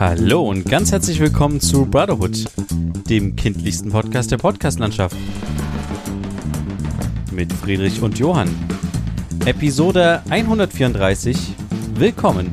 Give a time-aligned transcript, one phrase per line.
[0.00, 2.46] Hallo und ganz herzlich willkommen zu Brotherhood,
[3.10, 5.14] dem kindlichsten Podcast der Podcastlandschaft.
[7.30, 8.48] Mit Friedrich und Johann.
[9.44, 11.36] Episode 134.
[11.96, 12.50] Willkommen.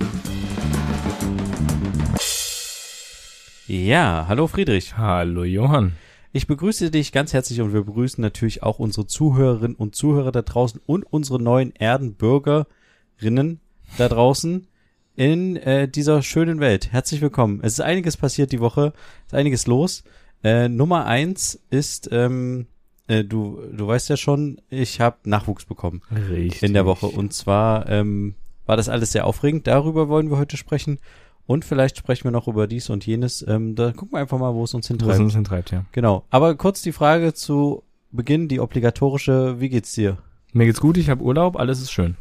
[3.66, 4.98] Ja, hallo Friedrich.
[4.98, 5.93] Hallo Johann.
[6.34, 10.41] Ich begrüße dich ganz herzlich und wir begrüßen natürlich auch unsere Zuhörerinnen und Zuhörer da
[10.41, 13.62] draußen und unsere neuen Erdenbürgerinnen
[13.98, 14.68] da draußen
[15.17, 16.91] in äh, dieser schönen Welt.
[16.94, 17.59] Herzlich willkommen.
[17.63, 18.94] Es ist einiges passiert die Woche,
[19.25, 20.03] ist einiges los.
[20.44, 22.67] Äh, Nummer eins ist, ähm,
[23.08, 26.61] äh, du, du weißt ja schon, ich habe Nachwuchs bekommen Richtig.
[26.61, 27.08] in der Woche.
[27.08, 28.35] Und zwar ähm,
[28.67, 29.66] war das alles sehr aufregend.
[29.66, 30.99] Darüber wollen wir heute sprechen.
[31.47, 33.44] Und vielleicht sprechen wir noch über dies und jenes.
[33.47, 35.20] Ähm, da gucken wir einfach mal, wo es uns Wo es hintreibt.
[35.20, 35.86] uns hintreibt, ja.
[35.94, 36.25] Genau.
[36.30, 40.20] Aber kurz die Frage zu Beginn, die obligatorische, wie geht's dir?
[40.53, 42.17] Mir geht's gut, ich habe Urlaub, alles ist schön.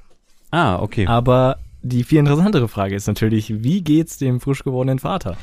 [0.51, 1.07] Ah, okay.
[1.07, 5.37] Aber die viel interessantere Frage ist natürlich, wie geht's dem frisch gewordenen Vater?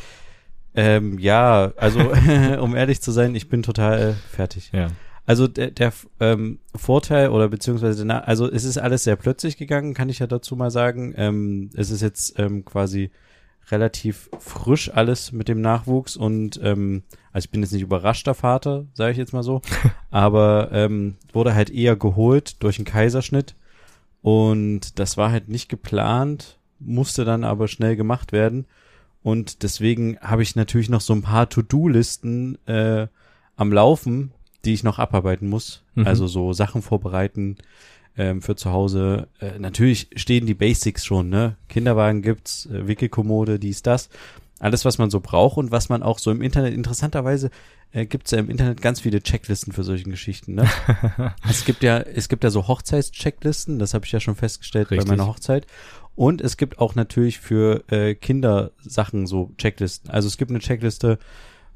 [0.75, 1.99] Ähm, ja, also
[2.59, 4.71] um ehrlich zu sein, ich bin total äh, fertig.
[4.73, 4.87] Ja.
[5.25, 9.93] Also der, der ähm, Vorteil oder beziehungsweise, na, also es ist alles sehr plötzlich gegangen,
[9.93, 11.13] kann ich ja dazu mal sagen.
[11.15, 13.11] Ähm, es ist jetzt ähm, quasi
[13.71, 18.85] relativ frisch alles mit dem Nachwuchs und ähm, also ich bin jetzt nicht überraschter Vater,
[18.93, 19.61] sage ich jetzt mal so,
[20.11, 23.55] aber ähm, wurde halt eher geholt durch einen Kaiserschnitt
[24.23, 28.65] und das war halt nicht geplant, musste dann aber schnell gemacht werden
[29.21, 33.07] und deswegen habe ich natürlich noch so ein paar To-Do-Listen äh,
[33.55, 34.31] am Laufen,
[34.65, 35.83] die ich noch abarbeiten muss.
[35.95, 36.07] Mhm.
[36.07, 37.57] Also so Sachen vorbereiten
[38.17, 39.27] ähm, für zu Hause.
[39.39, 41.55] Äh, natürlich stehen die Basics schon, ne?
[41.69, 44.09] Kinderwagen gibt's, äh, Wickelkommode, dies, das.
[44.63, 47.49] Alles, was man so braucht und was man auch so im Internet, interessanterweise
[47.91, 50.69] äh, gibt's ja im Internet ganz viele Checklisten für solche Geschichten, ne?
[51.49, 55.05] es gibt ja, es gibt ja so Hochzeitschecklisten, das habe ich ja schon festgestellt Richtig.
[55.05, 55.67] bei meiner Hochzeit.
[56.15, 60.09] Und es gibt auch natürlich für äh, Kindersachen so Checklisten.
[60.09, 61.19] Also es gibt eine Checkliste,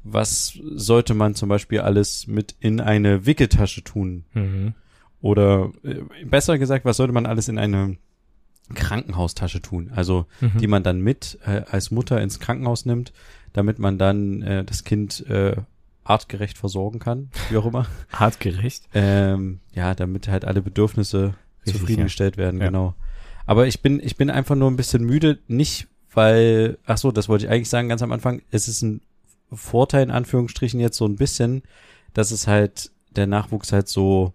[0.02, 4.24] was sollte man zum Beispiel alles mit in eine Wickeltasche tun?
[4.32, 4.72] Mhm.
[5.20, 7.98] Oder äh, besser gesagt, was sollte man alles in eine
[8.74, 9.90] Krankenhaustasche tun?
[9.94, 10.58] Also Mhm.
[10.58, 13.12] die man dann mit äh, als Mutter ins Krankenhaus nimmt,
[13.52, 15.56] damit man dann äh, das Kind äh,
[16.04, 17.86] artgerecht versorgen kann, wie auch immer.
[18.12, 18.84] Artgerecht.
[18.94, 21.34] ähm, ja, damit halt alle Bedürfnisse
[21.66, 22.66] Richtig, zufriedengestellt werden, Ja.
[22.66, 22.94] genau.
[23.46, 27.28] Aber ich bin, ich bin einfach nur ein bisschen müde, nicht weil, ach so, das
[27.28, 29.00] wollte ich eigentlich sagen ganz am Anfang, es ist ein
[29.52, 31.62] Vorteil in Anführungsstrichen jetzt so ein bisschen,
[32.14, 34.32] dass es halt, der Nachwuchs halt so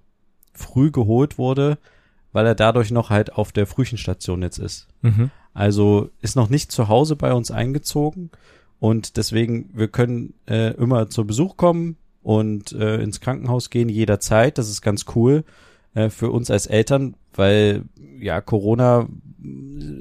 [0.54, 1.78] früh geholt wurde,
[2.34, 4.88] weil er dadurch noch halt auf der Frühchenstation jetzt ist.
[5.02, 5.32] Mhm.
[5.54, 8.30] Also ist noch nicht zu Hause bei uns eingezogen
[8.80, 14.58] und deswegen, wir können äh, immer zu Besuch kommen und äh, ins Krankenhaus gehen jederzeit.
[14.58, 15.44] Das ist ganz cool
[15.94, 17.84] äh, für uns als Eltern, weil
[18.20, 19.08] ja Corona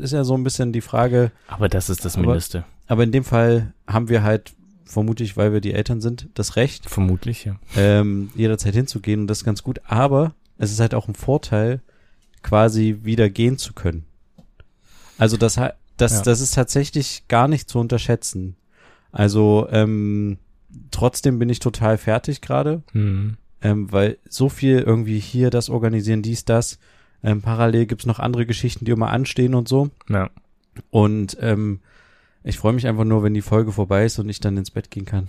[0.00, 2.64] ist ja so ein bisschen die Frage, Aber das ist das Aber- Mindeste.
[2.86, 4.54] aber in dem Fall haben wir halt
[4.84, 7.56] vermutlich, weil wir die Eltern sind, das Recht, Vermutlich, ja.
[7.76, 9.80] ähm, jederzeit hinzugehen und das ist ganz gut.
[9.84, 11.80] Aber es ist halt auch ein Vorteil,
[12.42, 14.04] quasi wieder gehen zu können.
[15.18, 15.60] Also das,
[15.96, 16.22] das, Ja.
[16.22, 18.56] das ist tatsächlich gar nicht zu unterschätzen.
[19.12, 20.38] Also ähm,
[20.90, 23.36] trotzdem bin ich total fertig gerade, Mhm.
[23.60, 26.78] ähm, weil so viel irgendwie hier das organisieren, dies, das.
[27.22, 29.90] Ähm, parallel gibt's noch andere Geschichten, die immer anstehen und so.
[30.08, 30.30] Ja.
[30.90, 31.80] Und ähm,
[32.42, 34.90] ich freue mich einfach nur, wenn die Folge vorbei ist und ich dann ins Bett
[34.90, 35.28] gehen kann,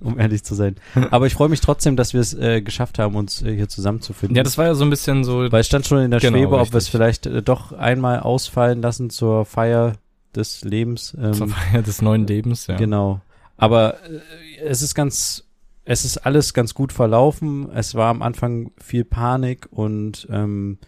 [0.04, 0.76] um ehrlich zu sein.
[1.10, 4.36] Aber ich freue mich trotzdem, dass wir es äh, geschafft haben, uns äh, hier zusammenzufinden.
[4.36, 6.38] ja, das war ja so ein bisschen so, Weil es stand schon in der Genau,
[6.38, 9.94] Schwebe, ob wir es vielleicht äh, doch einmal ausfallen lassen zur Feier
[10.34, 11.16] des Lebens.
[11.20, 12.76] Ähm, zur Feier des neuen Lebens, ja.
[12.76, 13.20] Genau.
[13.56, 14.20] Aber äh,
[14.64, 15.44] es ist ganz,
[15.84, 17.68] es ist alles ganz gut verlaufen.
[17.74, 20.78] Es war am Anfang viel Panik und ähm,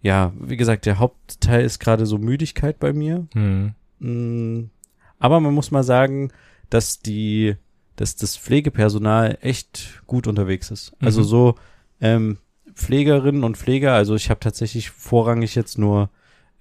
[0.00, 3.26] ja, wie gesagt, der Hauptteil ist gerade so Müdigkeit bei mir.
[3.34, 3.74] Mhm.
[3.98, 4.70] Mm,
[5.18, 6.30] Aber man muss mal sagen,
[6.70, 7.56] dass die,
[7.98, 10.92] dass das Pflegepersonal echt gut unterwegs ist.
[11.00, 11.24] Also Mhm.
[11.24, 11.54] so
[12.00, 12.38] ähm,
[12.74, 16.10] Pflegerinnen und Pfleger, also ich habe tatsächlich vorrangig jetzt nur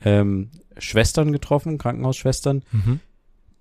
[0.03, 2.99] ähm, Schwestern getroffen, Krankenhausschwestern, Mhm.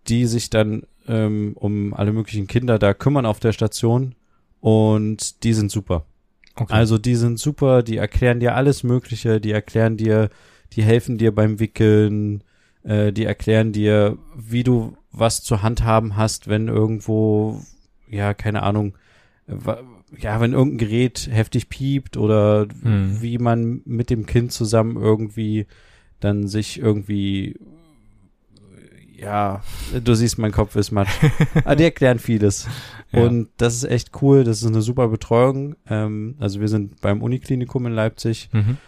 [0.08, 4.14] die sich dann ähm, um alle möglichen Kinder da kümmern auf der Station
[4.60, 6.06] und die sind super.
[6.54, 6.72] Okay.
[6.72, 10.30] Also die sind super, die erklären dir alles Mögliche, die erklären dir,
[10.72, 12.42] die helfen dir beim Wickeln,
[12.84, 17.62] äh, die erklären dir, wie du was zu handhaben hast, wenn irgendwo,
[18.08, 18.96] ja, keine Ahnung,
[20.18, 23.18] ja, wenn irgendein Gerät heftig piept oder Hm.
[23.20, 25.66] wie man mit dem Kind zusammen irgendwie
[26.20, 27.56] dann sich irgendwie,
[29.18, 29.62] ja,
[30.04, 31.10] du siehst, mein Kopf ist matsch.
[31.64, 32.66] Aber die erklären vieles.
[33.12, 33.22] Ja.
[33.22, 34.42] Und das ist echt cool.
[34.42, 35.76] Das ist eine super Betreuung.
[35.88, 38.78] Ähm, also wir sind beim Uniklinikum in Leipzig Mhm.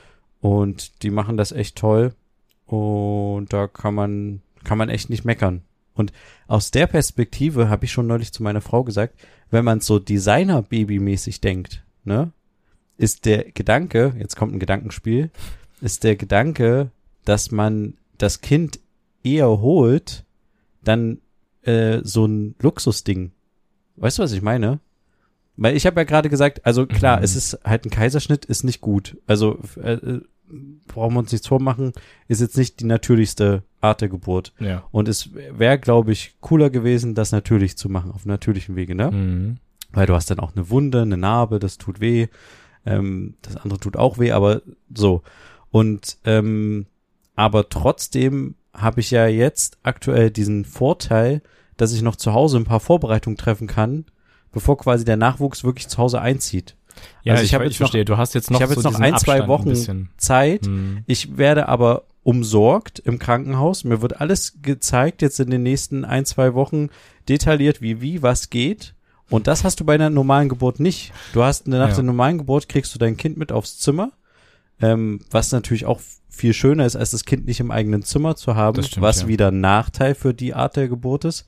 [0.40, 2.12] und die machen das echt toll.
[2.66, 5.62] Und da kann man, kann man echt nicht meckern.
[5.98, 6.12] Und
[6.46, 9.18] aus der Perspektive habe ich schon neulich zu meiner Frau gesagt,
[9.50, 12.32] wenn man so Designer-Baby-mäßig denkt, ne,
[12.96, 15.30] ist der Gedanke, jetzt kommt ein Gedankenspiel,
[15.80, 16.90] ist der Gedanke,
[17.24, 18.80] dass man das Kind
[19.22, 20.24] eher holt,
[20.82, 21.18] dann
[21.62, 23.32] äh, so ein Luxusding.
[23.96, 24.80] Weißt du, was ich meine?
[25.56, 27.24] Weil ich habe ja gerade gesagt, also klar, Mhm.
[27.24, 29.16] es ist halt ein Kaiserschnitt, ist nicht gut.
[29.26, 30.20] Also äh, äh,
[30.86, 31.92] brauchen wir uns nichts vormachen,
[32.26, 34.52] ist jetzt nicht die natürlichste Art der Geburt.
[34.58, 34.84] Ja.
[34.90, 39.10] Und es wäre, glaube ich, cooler gewesen, das natürlich zu machen, auf natürlichem Wege, ne?
[39.10, 39.56] Mhm.
[39.92, 42.28] Weil du hast dann auch eine Wunde, eine Narbe, das tut weh.
[42.84, 44.62] Ähm, das andere tut auch weh, aber
[44.94, 45.22] so.
[45.70, 46.86] Und ähm,
[47.34, 51.42] aber trotzdem habe ich ja jetzt aktuell diesen Vorteil,
[51.76, 54.06] dass ich noch zu Hause ein paar Vorbereitungen treffen kann,
[54.52, 56.76] bevor quasi der Nachwuchs wirklich zu Hause einzieht.
[57.22, 58.04] Ja, Also ich, ich hab ich jetzt noch- verstehe.
[58.04, 60.10] Du hast jetzt noch ich habe so jetzt noch ein, zwei Abstand Wochen bisschen.
[60.16, 60.66] Zeit.
[60.66, 61.02] Mhm.
[61.06, 63.84] Ich werde aber umsorgt im Krankenhaus.
[63.84, 66.88] Mir wird alles gezeigt jetzt in den nächsten ein, zwei Wochen
[67.28, 68.94] detailliert, wie, wie, was geht.
[69.30, 71.12] Und das hast du bei einer normalen Geburt nicht.
[71.32, 71.94] Du hast nach Ja.
[71.94, 74.10] der normalen Geburt kriegst du dein Kind mit aufs Zimmer,
[74.80, 76.00] ähm, was natürlich auch
[76.30, 79.28] viel schöner ist, als das Kind nicht im eigenen Zimmer zu haben, stimmt, was ja.
[79.28, 81.46] wieder ein Nachteil für die Art der Geburt ist.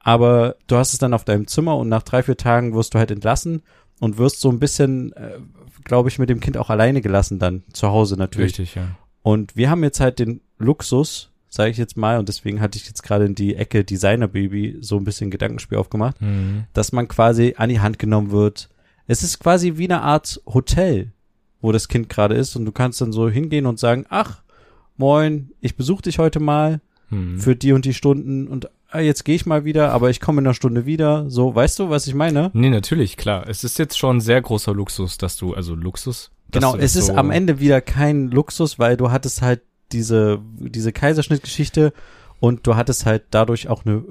[0.00, 2.98] Aber du hast es dann auf deinem Zimmer und nach drei, vier Tagen wirst du
[2.98, 3.62] halt entlassen
[4.02, 5.38] und wirst so ein bisschen, äh,
[5.84, 8.58] glaube ich, mit dem Kind auch alleine gelassen dann zu Hause natürlich.
[8.58, 8.88] Richtig, ja.
[9.22, 12.86] Und wir haben jetzt halt den Luxus, sage ich jetzt mal, und deswegen hatte ich
[12.88, 16.64] jetzt gerade in die Ecke Designer Baby so ein bisschen Gedankenspiel aufgemacht, Mhm.
[16.72, 18.68] dass man quasi an die Hand genommen wird.
[19.06, 21.12] Es ist quasi wie eine Art Hotel,
[21.60, 24.42] wo das Kind gerade ist und du kannst dann so hingehen und sagen, ach,
[24.96, 27.38] moin, ich besuche dich heute mal Mhm.
[27.38, 28.68] für die und die Stunden und
[29.00, 31.28] jetzt gehe ich mal wieder, aber ich komme in einer Stunde wieder.
[31.28, 32.50] So, weißt du, was ich meine?
[32.52, 33.48] Nee, natürlich, klar.
[33.48, 36.30] Es ist jetzt schon sehr großer Luxus, dass du, also Luxus.
[36.50, 39.62] Genau, es ist so, am Ende wieder kein Luxus, weil du hattest halt
[39.92, 41.92] diese, diese Kaiserschnittgeschichte
[42.42, 44.02] und du hattest halt dadurch auch eine,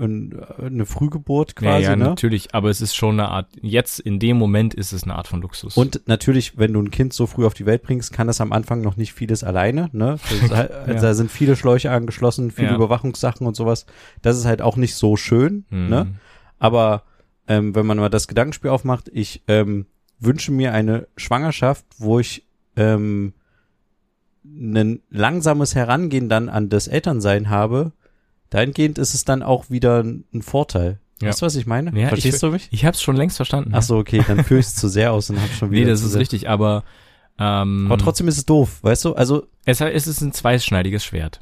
[0.58, 2.06] eine Frühgeburt Ja, quasi, ja, ne?
[2.06, 5.28] natürlich, aber es ist schon eine Art, jetzt in dem Moment ist es eine Art
[5.28, 5.76] von Luxus.
[5.76, 8.54] Und natürlich, wenn du ein Kind so früh auf die Welt bringst, kann das am
[8.54, 10.18] Anfang noch nicht vieles alleine, ne?
[10.44, 10.94] Ist halt, Ja.
[10.94, 12.76] Da sind viele Schläuche angeschlossen, viele Ja.
[12.76, 13.86] Überwachungssachen und sowas.
[14.22, 15.90] Das ist halt auch nicht so schön, Mhm.
[15.90, 16.08] ne?
[16.58, 17.04] Aber
[17.50, 19.88] ähm, wenn man mal das Gedankenspiel aufmacht, ich ähm,
[20.20, 22.48] wünsche mir eine Schwangerschaft, wo ich
[22.78, 23.34] ähm,
[24.46, 27.92] ein langsames Herangehen dann an das Elternsein habe.
[28.52, 31.00] Dahingehend ist es dann auch wieder ein Vorteil.
[31.22, 31.30] Ja.
[31.30, 31.98] Weißt du, was ich meine?
[32.00, 32.68] Ja, Verstehst ich- du mich?
[32.72, 33.72] Ich hab's schon längst verstanden.
[33.74, 35.86] Ach so, okay, dann führe ich es zu sehr aus und habe schon wieder.
[35.86, 36.84] Nee, das ist sehr- richtig, aber,
[37.40, 39.14] ähm, Aber trotzdem ist es doof, weißt du?
[39.16, 41.40] Also es, es ist ein zweischneidiges Schwert.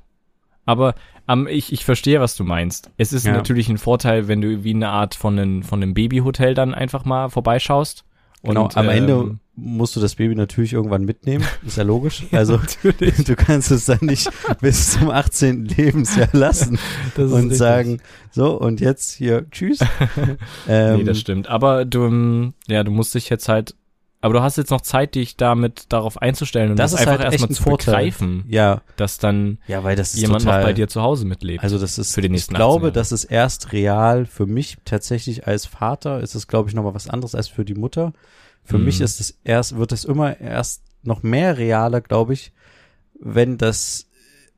[0.65, 0.93] Aber
[1.27, 2.91] ähm, ich, ich verstehe, was du meinst.
[2.97, 3.31] Es ist Ja.
[3.33, 7.05] natürlich ein Vorteil, wenn du wie eine Art von einem, von einem Babyhotel dann einfach
[7.05, 8.03] mal vorbeischaust.
[8.43, 12.23] genau, Und, am Ende ähm, musst du das Baby natürlich irgendwann mitnehmen, ist ja logisch.
[12.31, 13.23] Also natürlich.
[13.25, 14.29] du kannst es dann nicht
[14.61, 15.65] bis zum 18.
[15.65, 16.79] Lebensjahr lassen
[17.17, 17.57] und richtig.
[17.57, 18.01] sagen,
[18.31, 19.79] so und jetzt hier tschüss.
[20.67, 21.47] ähm, nee, das stimmt.
[21.47, 23.75] Aber du, ähm, ja, du musst dich jetzt halt,
[24.21, 27.23] aber du hast jetzt noch Zeit, dich damit darauf einzustellen und Das das, ist einfach
[27.23, 27.95] halt erstmal ein zu Vorteil.
[27.95, 31.63] begreifen, ja, dass dann ja, weil das jemand total, noch bei dir zu Hause mitlebt.
[31.63, 34.77] Also das ist, für die ich nächsten 18 glaube, das ist erst real für mich
[34.85, 36.19] tatsächlich als Vater.
[36.19, 38.13] Ist es, glaube ich, nochmal was anderes als für die Mutter.
[38.69, 38.85] Für Mhm.
[38.85, 42.53] mich ist es erst, wird es immer erst noch mehr realer, glaube ich,
[43.19, 44.07] wenn das,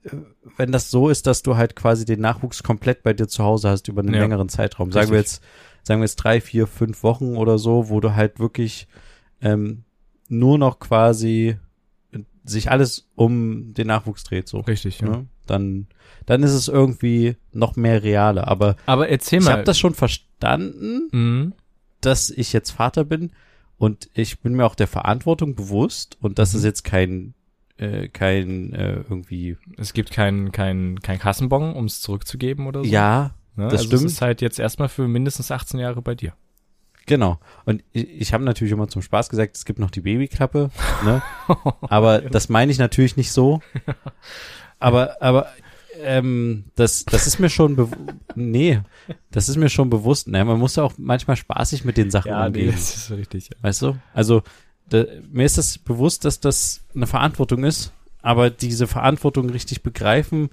[0.03, 0.09] äh,
[0.57, 3.69] wenn das so ist, dass du halt quasi den Nachwuchs komplett bei dir zu Hause
[3.69, 4.19] hast über einen Ja.
[4.19, 4.91] längeren Zeitraum.
[4.91, 5.37] Sagen wir Richtig.
[5.37, 5.43] jetzt,
[5.87, 8.87] sagen wir jetzt drei, vier, fünf Wochen oder so, wo du halt wirklich
[9.41, 9.83] ähm,
[10.27, 11.57] nur noch quasi
[12.43, 14.59] sich alles um den Nachwuchs dreht, so.
[14.59, 15.07] Richtig, ja.
[15.09, 15.27] Ne?
[15.47, 15.87] Dann,
[16.25, 18.47] dann ist es irgendwie noch mehr realer.
[18.47, 19.51] Aber Aber erzähl ich mal.
[19.53, 21.53] habe das schon verstanden, Mhm.
[22.01, 23.31] dass ich jetzt Vater bin
[23.81, 26.59] und ich bin mir auch der Verantwortung bewusst und das Mhm.
[26.59, 27.33] ist jetzt kein
[27.77, 32.89] äh, kein äh, irgendwie Es gibt kein, kein, kein Kassenbon, um es zurückzugeben oder so.
[32.91, 33.63] ja ne?
[33.65, 34.05] das also stimmt.
[34.05, 36.33] Es ist halt jetzt erstmal für mindestens 18 Jahre bei dir.
[37.07, 40.69] genau und ich, ich habe natürlich immer zum Spaß gesagt es gibt noch die Babyklappe
[41.03, 41.23] ne
[41.81, 43.61] aber das meine ich natürlich nicht so
[44.79, 45.47] aber aber
[45.99, 47.95] ähm, das das ist mir schon bew-
[48.35, 48.79] nee
[49.31, 52.31] das ist mir schon bewusst ne man muss ja auch manchmal spaßig mit den Sachen
[52.33, 53.49] umgehen das ist richtig.
[53.49, 53.57] Ja.
[53.61, 53.97] Weißt du?
[54.13, 54.41] Also
[54.89, 60.49] da, mir ist das bewusst, dass das eine Verantwortung ist, aber diese Verantwortung richtig begreifen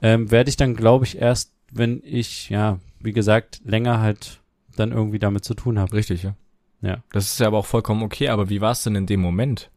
[0.00, 4.40] ähm, werde ich dann, glaube ich, erst, wenn ich, ja, wie gesagt, länger halt
[4.76, 5.92] dann irgendwie damit zu tun habe.
[5.92, 6.34] Richtig, ja.
[6.80, 7.02] Ja.
[7.12, 9.70] Das ist ja aber auch vollkommen okay, aber wie war es denn in dem Moment?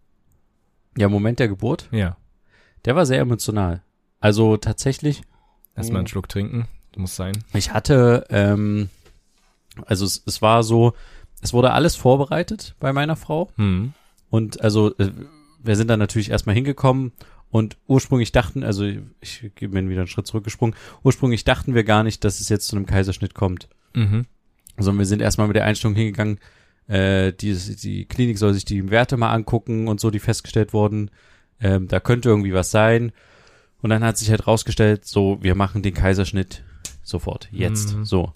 [0.97, 2.17] Ja, Moment der Geburt, Ja.
[2.85, 3.81] der war sehr emotional.
[4.21, 5.23] Also tatsächlich,
[5.75, 6.67] Erstmal einen Schluck trinken.
[6.95, 7.37] Muss sein.
[7.53, 8.89] ich hatte, ähm,
[9.85, 10.93] also es, es war so,
[11.41, 13.49] es wurde alles vorbereitet bei meiner Frau.
[13.55, 13.93] Hm.
[14.29, 15.11] Und also äh,
[15.63, 17.13] wir sind dann natürlich erstmal hingekommen
[17.51, 18.85] Und ursprünglich dachten, also
[19.19, 22.67] ich, ich bin wieder einen Schritt zurückgesprungen, ursprünglich dachten wir gar nicht, dass es jetzt
[22.67, 23.67] zu einem Kaiserschnitt kommt.
[23.93, 24.25] Mhm.
[24.77, 26.39] Sondern wir sind erstmal mit der Einstellung hingegangen,
[26.87, 31.11] äh, die, die Klinik soll sich die Werte mal angucken und so, die festgestellt wurden.
[31.59, 33.11] Ähm, da könnte irgendwie was sein.
[33.81, 36.63] Und dann hat sich halt rausgestellt, so, wir machen den Kaiserschnitt
[37.03, 38.05] sofort, jetzt, Mhm.
[38.05, 38.33] so.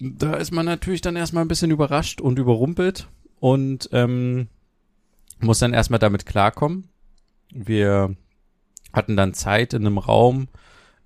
[0.00, 3.06] Da ist man natürlich dann erstmal ein bisschen überrascht und überrumpelt
[3.38, 4.48] und ähm,
[5.38, 6.88] muss dann erstmal damit klarkommen.
[7.52, 8.16] Wir
[8.92, 10.48] hatten dann Zeit in einem Raum,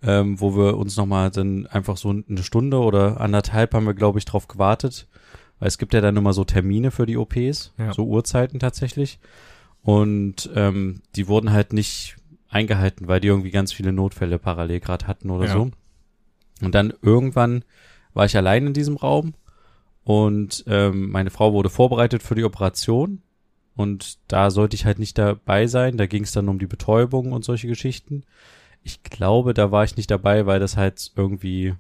[0.03, 4.19] ähm, wo wir uns nochmal dann einfach so eine Stunde oder anderthalb haben wir, glaube
[4.19, 5.09] ich, drauf gewartet.
[5.59, 7.93] Weil es gibt ja dann immer so Termine für die OPs, Ja.
[7.93, 9.19] so Uhrzeiten tatsächlich.
[9.83, 12.17] Und ähm, die wurden halt nicht
[12.49, 15.53] eingehalten, weil die irgendwie ganz viele Notfälle parallel gerade hatten oder Ja.
[15.53, 15.71] so.
[16.63, 17.65] Und dann irgendwann
[18.15, 19.35] war ich allein in diesem Raum
[20.05, 23.21] und ähm, meine Frau wurde vorbereitet für die Operation
[23.75, 25.99] und da sollte ich halt nicht dabei sein.
[25.99, 28.23] Da ging es dann um die Betäubung und solche Geschichten.
[28.83, 31.75] Ich glaube, da war ich nicht dabei, weil das halt irgendwie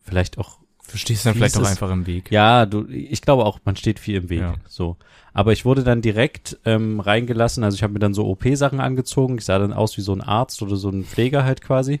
[0.00, 0.57] vielleicht auch
[0.90, 2.30] Du stehst dann vielleicht auch einfach im Weg.
[2.30, 4.40] ja, du, ich glaube auch, man steht viel im Weg.
[4.40, 4.54] Ja.
[4.66, 4.96] So.
[5.34, 7.62] Aber ich wurde dann direkt ähm, reingelassen.
[7.62, 9.38] Also ich habe mir dann so OP-Sachen angezogen.
[9.38, 12.00] Ich sah dann aus wie so ein Arzt oder so ein Pfleger halt quasi.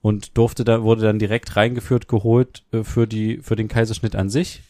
[0.00, 4.30] Und durfte da, wurde dann direkt reingeführt, geholt äh, für die, für den Kaiserschnitt an
[4.30, 4.62] sich.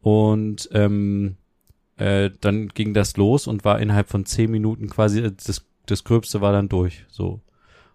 [0.00, 1.36] Und ähm,
[1.96, 6.04] äh, dann ging das los und war innerhalb von zehn Minuten quasi, äh, das, das
[6.04, 7.04] Gröbste war dann durch.
[7.08, 7.40] So.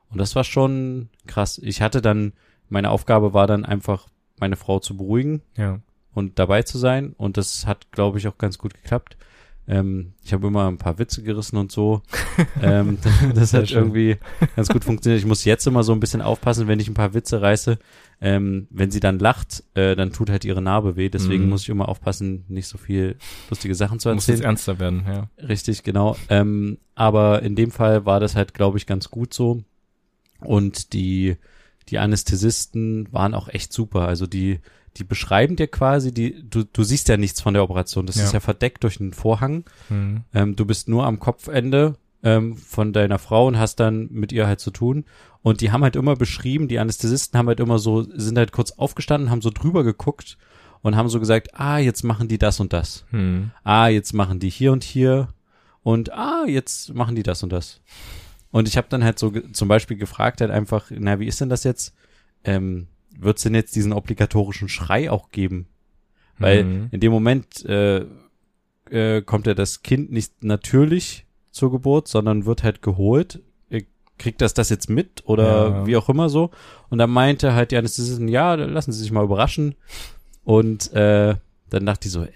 [0.10, 1.60] Und das war schon krass.
[1.62, 2.34] Ich hatte dann,
[2.70, 4.08] meine Aufgabe war dann einfach,
[4.40, 5.80] meine Frau zu beruhigen Ja.
[6.14, 7.14] und dabei zu sein.
[7.18, 9.18] Und das hat, glaube ich, auch ganz gut geklappt.
[9.68, 12.02] Ähm, ich habe immer ein paar Witze gerissen und so.
[12.62, 12.98] ähm,
[13.36, 14.18] das hat irgendwie
[14.56, 15.20] ganz gut funktioniert.
[15.22, 17.78] Ich muss jetzt immer so ein bisschen aufpassen, wenn ich ein paar Witze reiße.
[18.22, 21.10] Ähm, wenn sie dann lacht, äh, dann tut halt ihre Narbe weh.
[21.10, 21.50] Deswegen Mhm.
[21.52, 23.16] muss ich immer aufpassen, nicht so viel
[23.52, 24.46] lustige Sachen zu Muss jetzt erzählen.
[24.46, 25.30] ernster werden, ja.
[25.48, 26.18] Richtig, genau.
[26.30, 29.64] Ähm, aber in dem Fall war das halt, glaube ich, ganz gut so.
[30.42, 31.38] Und die,
[31.92, 34.08] die Anästhesisten waren auch echt super.
[34.08, 34.60] Also die,
[34.98, 38.06] die beschreiben dir quasi, die, du, du siehst ja nichts von der Operation.
[38.06, 38.24] Das Ja.
[38.26, 39.66] ist ja verdeckt durch einen Vorhang.
[39.90, 40.22] Mhm.
[40.34, 44.46] Ähm, du bist nur am Kopfende ähm, von deiner Frau und hast dann mit ihr
[44.48, 45.06] halt zu tun.
[45.42, 48.72] Und die haben halt immer beschrieben, die Anästhesisten haben halt immer so, sind halt kurz
[48.72, 50.38] aufgestanden, haben so drüber geguckt
[50.82, 53.52] und haben so gesagt, ah, jetzt machen die das und das Mhm.
[53.64, 55.30] ah, jetzt machen die hier und hier
[55.82, 57.80] und ah, jetzt machen die das und das.
[58.52, 61.50] Und ich habe dann halt so zum Beispiel gefragt halt einfach, na, wie ist denn
[61.50, 61.94] das jetzt?
[62.44, 62.88] Ähm,
[63.22, 65.68] Wird es denn jetzt diesen obligatorischen Schrei auch geben?
[66.38, 66.88] Weil Mhm.
[66.92, 68.06] in dem Moment äh,
[68.90, 73.42] äh, kommt ja das Kind nicht natürlich zur Geburt, sondern wird halt geholt.
[73.70, 73.84] Äh,
[74.18, 75.86] Kriegt das das jetzt mit oder Ja.
[75.88, 76.50] wie auch immer so?
[76.90, 79.76] Und dann meinte halt die Anästhesistin, ja, lassen Sie sich mal überraschen.
[80.44, 81.36] Und äh,
[81.70, 82.32] dann dachte ich so, äh,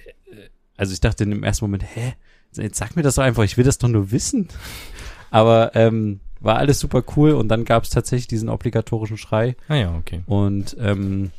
[0.75, 2.13] also ich dachte in dem ersten Moment, hä,
[2.55, 4.50] jetzt sag mir das doch einfach, ich will das doch nur wissen.
[5.33, 9.55] Aber ähm, war alles super cool und dann gab es tatsächlich diesen obligatorischen Schrei.
[9.67, 10.21] Ah ja, okay.
[10.27, 11.31] Und ähm,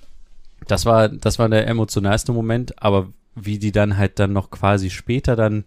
[0.67, 4.91] das war, das war der emotionalste Moment, aber wie die dann halt dann noch quasi
[4.91, 5.65] später dann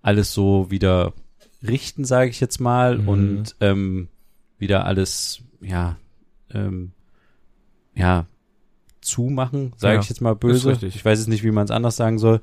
[0.00, 1.12] alles so wieder
[1.66, 3.08] richten, sage ich jetzt mal, Mhm.
[3.08, 4.08] und ähm,
[4.58, 5.96] wieder alles, ja,
[6.54, 6.92] ähm,
[7.94, 8.24] ja,
[9.02, 10.78] zumachen, sage Ja, ich jetzt mal böse.
[10.82, 12.40] Ich weiß es nicht, wie man es anders sagen soll.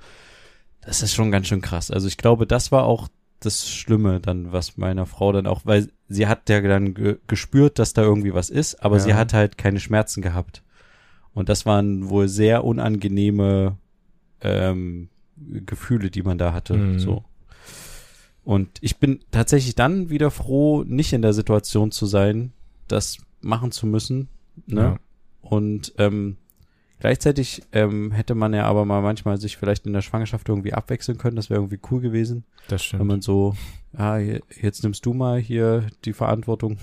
[0.82, 1.90] Das ist schon ganz schön krass.
[1.90, 3.08] Also ich glaube, das war auch
[3.46, 7.80] das Schlimme dann, was meiner Frau dann auch, weil sie hat ja dann ge gespürt,
[7.80, 9.04] dass da irgendwie was ist, aber Ja.
[9.04, 10.64] sie hat halt keine Schmerzen gehabt.
[11.34, 13.78] Und das waren wohl sehr unangenehme
[14.42, 16.76] ähm, Gefühle, die man da hatte.
[16.76, 17.00] Mhm.
[17.00, 17.24] So.
[18.44, 22.52] Und ich bin tatsächlich dann wieder froh, nicht in der Situation zu sein,
[22.88, 24.28] das machen zu müssen.
[24.68, 24.82] Ne?
[24.82, 24.98] Ja.
[25.42, 26.38] Und ähm,
[27.04, 31.18] gleichzeitig ähm, hätte man ja aber mal manchmal sich vielleicht in der Schwangerschaft irgendwie abwechseln
[31.18, 31.36] können.
[31.36, 33.06] Das wäre irgendwie cool gewesen, Das wenn stimmt.
[33.06, 33.56] man so,
[33.92, 36.78] ah, je- jetzt nimmst du mal hier die Verantwortung.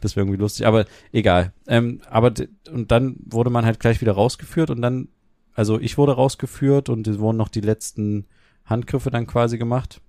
[0.00, 1.52] Das wäre irgendwie lustig, aber egal.
[1.66, 2.32] Ähm, aber
[2.72, 5.08] und dann wurde man halt gleich wieder rausgeführt und dann,
[5.52, 8.24] also ich wurde rausgeführt und es wurden noch die letzten
[8.64, 10.00] Handgriffe dann quasi gemacht.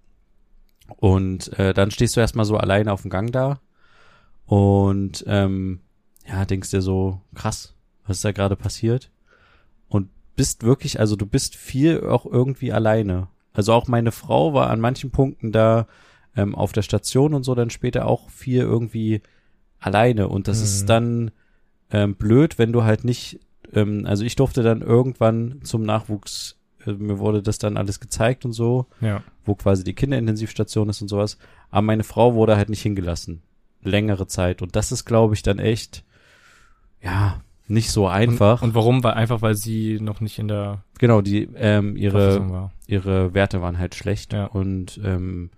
[0.96, 3.60] Und äh, dann stehst du erstmal so alleine auf dem Gang da
[4.46, 5.82] und ähm,
[6.28, 7.74] ja, denkst dir so, krass,
[8.08, 9.10] was ist da gerade passiert?
[10.36, 13.28] Bist wirklich, also du bist viel auch irgendwie alleine.
[13.54, 15.88] Also auch meine Frau war an manchen Punkten da
[16.36, 19.22] ähm, auf der Station und so dann später auch viel irgendwie
[19.80, 20.28] alleine.
[20.28, 20.64] Und das Mhm.
[20.64, 21.32] ist dann
[21.92, 23.40] ähm, blöd, wenn du halt nicht,
[23.74, 28.46] ähm, also ich durfte dann irgendwann zum Nachwuchs, äh, mir wurde das dann alles gezeigt
[28.46, 29.22] und so Ja.
[29.46, 31.38] wo quasi die Kinderintensivstation ist und sowas.
[31.70, 33.44] Aber meine Frau wurde halt nicht hingelassen.
[33.84, 34.62] Längere Zeit.
[34.64, 36.04] Und das ist, glaube ich, dann echt,
[37.02, 38.62] ja, nicht so einfach.
[38.62, 39.04] Und, und warum?
[39.04, 42.72] Weil einfach, weil sie noch nicht in der genau, die, ähm, ihre, war.
[42.88, 44.34] ihre Werte waren halt schlecht.
[44.34, 44.46] Ja.
[44.46, 45.50] Und ähm,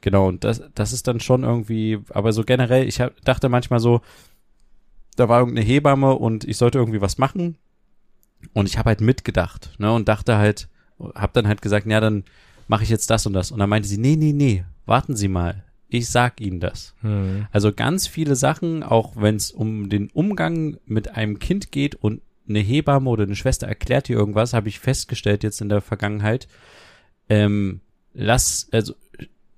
[0.00, 3.80] genau, und das, das ist dann schon irgendwie, aber so generell, ich hab, dachte manchmal
[3.80, 4.00] so,
[5.16, 7.56] da war irgendeine Hebamme und ich sollte irgendwie was machen.
[8.54, 10.68] Und ich habe halt mitgedacht, ne, und dachte halt,
[11.14, 12.24] hab dann halt gesagt, ja, dann
[12.68, 13.50] mache ich jetzt das und das.
[13.50, 15.64] Und dann meinte sie, nee, nee, nee, warten Sie mal.
[15.90, 16.94] Ich sag Ihnen das.
[17.02, 17.46] Hm.
[17.50, 22.22] Also ganz viele Sachen, auch wenn es um den Umgang mit einem Kind geht und
[22.48, 26.48] eine Hebamme oder eine Schwester erklärt dir irgendwas, habe ich festgestellt jetzt in der Vergangenheit.
[27.28, 27.80] Ähm,
[28.14, 28.94] lass, also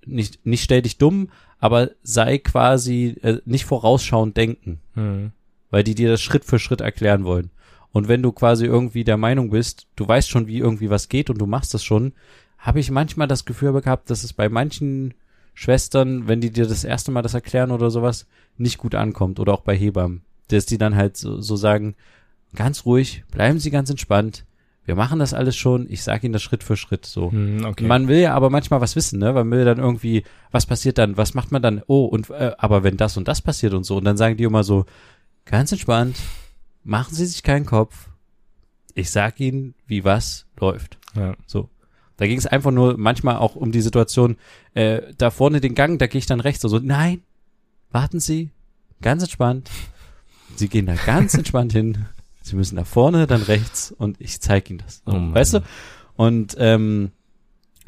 [0.05, 5.33] nicht, nicht stell dich dumm, aber sei quasi äh, nicht vorausschauend denken, Hm.
[5.71, 7.51] weil die dir das Schritt für Schritt erklären wollen.
[7.93, 11.29] Und wenn du quasi irgendwie der Meinung bist, du weißt schon, wie irgendwie was geht
[11.29, 12.15] und du machst das schon,
[12.59, 15.15] habe ich manchmal das Gefühl gehabt, dass es bei manchen
[15.55, 19.53] Schwestern, wenn die dir das erste Mal das erklären oder sowas, nicht gut ankommt oder
[19.53, 21.95] auch bei Hebammen, dass die dann halt so, so sagen,
[22.55, 24.45] ganz ruhig, bleiben Sie ganz entspannt,
[24.85, 27.31] wir machen das alles schon, ich sage Ihnen das Schritt für Schritt so.
[27.31, 27.87] Hm, okay.
[27.87, 29.33] Man will ja aber manchmal was wissen, ne?
[29.33, 31.83] Man will dann irgendwie, was passiert dann, was macht man dann?
[31.87, 34.45] Oh, und äh, aber wenn das und das passiert und so, und dann sagen die
[34.45, 34.85] immer so,
[35.45, 36.17] ganz entspannt,
[36.83, 38.09] machen Sie sich keinen Kopf.
[38.95, 40.99] Ich sag Ihnen, wie was läuft.
[41.15, 41.37] ja.
[42.23, 44.37] Da ging es einfach nur manchmal auch um die Situation,
[44.75, 46.65] äh, da vorne den Gang, da gehe ich dann rechts.
[46.65, 47.23] Also, nein,
[47.91, 48.51] warten Sie,
[49.01, 49.69] ganz entspannt.
[50.55, 52.07] Sie gehen da ganz entspannt hin.
[52.41, 55.03] Sie müssen da vorne, dann rechts und ich zeige Ihnen das.
[55.05, 55.65] Oh weißt du?
[56.15, 57.11] Und ähm,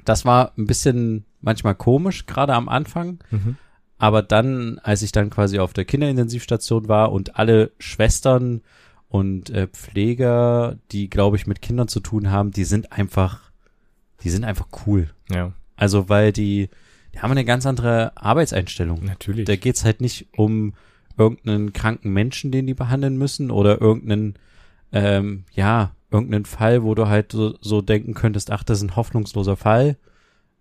[0.05, 3.21] das war ein bisschen manchmal komisch, gerade am Anfang.
[3.31, 3.57] Mhm.
[3.99, 8.63] Aber dann, als ich dann quasi auf der Kinderintensivstation war und alle Schwestern
[9.07, 13.53] und äh, Pfleger, die, glaube ich, mit Kindern zu tun haben, die sind einfach,
[14.25, 15.11] die sind einfach cool.
[15.31, 16.69] Ja, Also, weil die,
[17.15, 19.05] die haben eine ganz andere Arbeitseinstellung.
[19.05, 19.45] natürlich.
[19.45, 20.75] Da geht's halt nicht um
[21.17, 24.35] irgendeinen kranken Menschen, den die behandeln müssen oder irgendeinen,
[24.93, 28.97] ähm, ja, irgendeinen Fall, wo du halt so, so denken könntest, ach, das ist ein
[28.97, 29.97] hoffnungsloser Fall.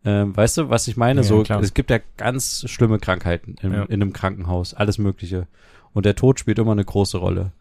[0.06, 1.22] Ähm, weißt du, was ich meine?
[1.22, 1.62] Ja, so, klar.
[1.62, 3.84] es gibt ja ganz schlimme Krankheiten im, Ja.
[3.84, 5.48] in einem Krankenhaus, alles Mögliche.
[5.94, 7.52] Und der Tod spielt immer eine große Rolle.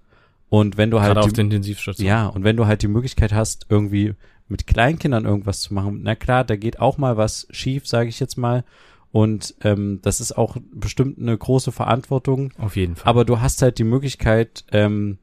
[0.49, 2.07] Und wenn du halt Gerade auf die- der Intensivstation.
[2.07, 4.15] ja, und wenn du halt die Möglichkeit hast, irgendwie
[4.53, 8.21] mit Kleinkindern irgendwas zu machen, na klar, da geht auch mal was schief, sage ich
[8.21, 8.65] jetzt mal.
[9.11, 12.53] Und ähm, das ist auch bestimmt eine große Verantwortung.
[12.59, 13.11] Auf jeden Fall.
[13.11, 15.19] Aber du hast halt die Möglichkeit, ähm,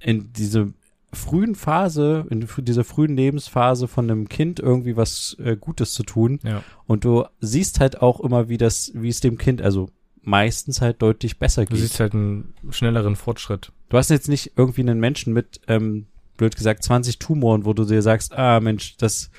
[0.00, 0.72] in diese
[1.14, 6.40] frühen Phase, in dieser frühen Lebensphase von einem Kind irgendwie was äh, Gutes zu tun.
[6.42, 6.62] ja.
[6.86, 9.88] Und du siehst halt auch immer, wie das, wie es dem Kind, also
[10.22, 11.80] meistens halt deutlich besser Du geht.
[11.80, 13.72] siehst halt einen schnelleren Fortschritt.
[13.88, 17.84] Du hast jetzt nicht irgendwie einen Menschen mit, ähm, blöd gesagt, 20 Tumoren, wo du
[17.84, 19.30] dir sagst, ah Mensch, das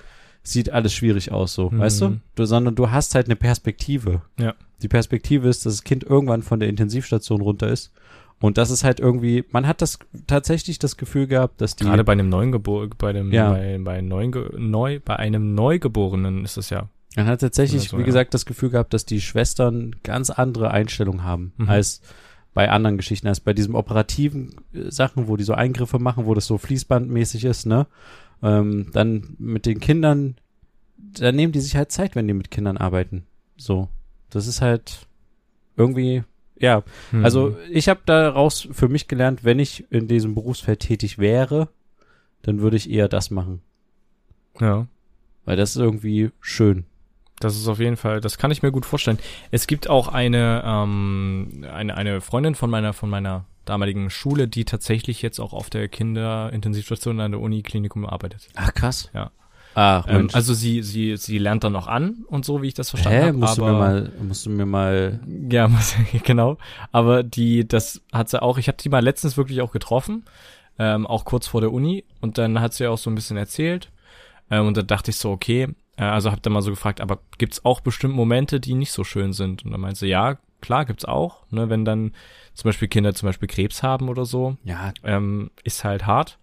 [0.44, 1.80] sieht alles schwierig aus, so, Mhm.
[1.80, 2.20] weißt du?
[2.36, 2.46] du?
[2.46, 4.22] Sondern du hast halt eine Perspektive.
[4.40, 4.54] Ja.
[4.82, 7.92] Die Perspektive ist, dass das Kind irgendwann von der Intensivstation runter ist.
[8.42, 12.04] Und das ist halt irgendwie, man hat das tatsächlich das Gefühl gehabt, dass die, Gerade
[12.04, 13.52] bei einem neuen Gebor bei dem, Ja.
[13.52, 16.90] bei, bei, neuen Ge neu, bei einem Neugeborenen ist es ja.
[17.16, 18.06] man hat tatsächlich, so, wie ja.
[18.08, 21.70] gesagt, das Gefühl gehabt, dass die Schwestern ganz andere Einstellungen haben Mhm.
[21.70, 22.02] als
[22.54, 26.34] bei anderen Geschichten, als bei diesem operativen äh, Sachen, wo die so Eingriffe machen, wo
[26.34, 27.88] das so fließbandmäßig ist, ne?
[28.42, 30.36] Ähm, dann mit den Kindern,
[30.98, 33.26] da nehmen die sich halt Zeit, wenn die mit Kindern arbeiten.
[33.58, 33.90] So.
[34.30, 35.08] Das ist halt
[35.78, 36.24] irgendwie,
[36.60, 36.84] ja.
[37.12, 37.24] Hm.
[37.24, 41.70] Also ich habe daraus für mich gelernt, wenn ich in diesem Berufsfeld tätig wäre,
[42.42, 43.62] dann würde ich eher das machen.
[44.60, 44.88] ja.
[45.46, 46.86] Weil das ist irgendwie schön.
[47.40, 49.20] Das ist auf jeden Fall, das kann ich mir gut vorstellen.
[49.52, 54.66] Es gibt auch eine, ähm, eine, eine Freundin von meiner, von meiner damaligen Schule, die
[54.66, 58.48] tatsächlich jetzt auch auf der Kinderintensivstation an der Uniklinikum arbeitet.
[58.56, 59.10] Ach, krass.
[59.14, 59.32] Ja.
[59.76, 60.36] Ach, Ähm, Mensch.
[60.36, 63.34] also sie, sie, sie lernt dann noch an und so, wie ich das verstanden habe.
[63.38, 65.20] Musst du aber, mir mal, musst du mir mal,
[65.50, 66.58] Ja, muss- genau.
[66.92, 70.26] Aber die, das hat sie auch, ich habe die mal letztens wirklich auch getroffen,
[70.78, 72.04] ähm, auch kurz vor der Uni.
[72.22, 73.90] Und dann hat sie auch so ein bisschen erzählt.
[74.52, 77.64] Ähm, und da dachte ich so, okay, also hab dann mal so gefragt, aber gibt's
[77.66, 79.64] auch bestimmt Momente, die nicht so schön sind?
[79.66, 81.44] Und dann meinte sie, ja, klar, gibt's auch.
[81.52, 82.14] Ne, wenn dann
[82.54, 86.40] zum Beispiel Kinder zum Beispiel Krebs haben oder so, ja, ähm, ist halt hart.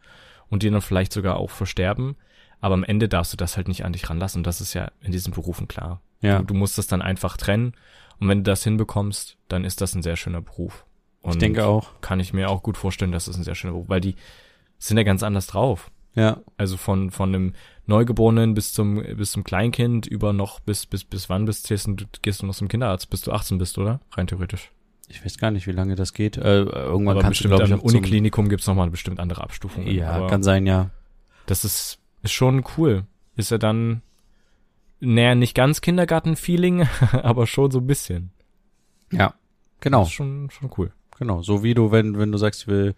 [0.49, 2.17] Und die dann vielleicht sogar auch versterben.
[2.61, 4.43] Aber am Ende darfst du das halt nicht an dich ranlassen.
[4.43, 6.01] Das ist ja in diesen Berufen klar.
[6.21, 6.39] ja.
[6.41, 7.75] Du, du musst das dann einfach trennen.
[8.19, 10.85] Und wenn du das hinbekommst, dann ist das ein sehr schöner Beruf.
[11.23, 12.01] Und Ich denke auch.
[12.01, 14.17] Kann ich mir auch gut vorstellen, dass das ein sehr schöner Beruf, weil die
[14.79, 15.91] sind ja ganz anders drauf.
[16.15, 17.55] Ja, Also von, von einem
[17.91, 22.41] Neugeborenen bis zum, bis zum Kleinkind über noch bis, bis, bis wann bist du, gehst
[22.43, 24.01] du noch zum Kinderarzt, bis du 18 bist, oder?
[24.13, 24.71] Rein theoretisch.
[25.09, 26.37] ich weiß gar nicht, wie lange das geht.
[26.39, 29.43] Äh, irgendwann Aber kannst du, bestimmt glaube ich, zum- Uniklinikum gibt's noch nochmal bestimmt andere
[29.43, 29.91] Abstufungen.
[29.91, 30.91] Ja, Aber kann sein, ja.
[31.47, 33.05] das ist, ist schon cool.
[33.37, 34.03] Ist ja dann,
[35.01, 38.31] naja, nicht ganz Kindergarten-Feeling, aber schon so ein bisschen.
[39.13, 39.35] Ja,
[39.81, 40.93] genau, Das ist schon, schon cool.
[41.19, 41.43] genau.
[41.43, 42.95] So wie du, wenn, wenn du sagst, ich will,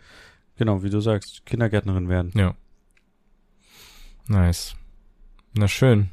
[0.57, 2.33] genau, wie du sagst, Kindergärtnerin werden.
[2.35, 2.55] Ja.
[4.29, 4.77] Nice.
[5.55, 6.11] Na schön.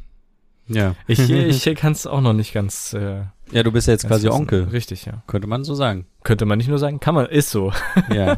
[0.68, 0.96] Ja.
[1.08, 2.94] Ich, ich kann es auch noch nicht ganz.
[2.94, 4.36] Äh, Ja, du bist ja jetzt quasi wissen.
[4.36, 4.64] Onkel.
[4.66, 5.24] Richtig, ja.
[5.28, 6.06] Könnte man so sagen.
[6.24, 7.72] Könnte man nicht nur sagen, kann man, ist so.
[8.14, 8.38] Ja.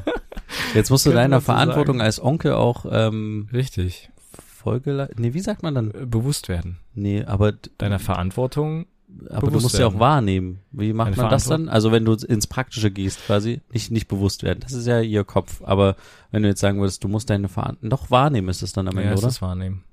[0.74, 2.06] Jetzt musst du deiner so Verantwortung sagen.
[2.06, 4.10] als Onkel auch ähm, Richtig.
[4.36, 5.10] Folge.
[5.18, 5.92] Nee, wie sagt man dann?
[5.92, 6.78] Äh, Bewusst werden.
[6.94, 8.86] Nee, aber Deiner Verantwortung.
[9.30, 10.60] aber du musst ja auch wahrnehmen.
[10.72, 11.68] Wie macht Deine man das dann?
[11.68, 14.60] Also wenn du ins Praktische gehst, quasi nicht nicht bewusst werden.
[14.62, 15.62] Das ist ja ihr Kopf.
[15.64, 15.96] Aber
[16.32, 18.96] wenn du jetzt sagen würdest, du musst deine Verantwortung doch wahrnehmen, ist es dann am
[18.98, 19.28] Ende, ja, ist oder?
[19.28, 19.84] das wahrnehmen.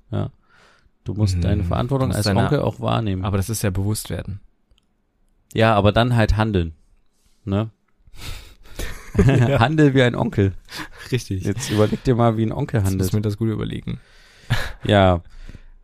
[1.08, 1.40] Du musst Mhm.
[1.40, 3.24] deine Verantwortung musst als deine- Onkel auch wahrnehmen.
[3.24, 4.40] Aber das ist ja bewusst werden.
[5.54, 6.74] ja, aber dann halt handeln.
[7.46, 7.70] Ne?
[9.58, 10.52] Handel wie ein Onkel.
[11.10, 11.44] Richtig.
[11.44, 13.00] Jetzt überleg dir mal, wie ein Onkel Jetzt handelt.
[13.06, 14.00] müssen wir das gut überlegen.
[14.84, 15.22] Ja.